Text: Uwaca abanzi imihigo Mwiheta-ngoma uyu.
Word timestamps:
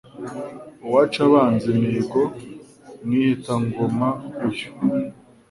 Uwaca 0.85 1.19
abanzi 1.27 1.65
imihigo 1.75 2.21
Mwiheta-ngoma 3.03 4.07
uyu. 4.47 4.67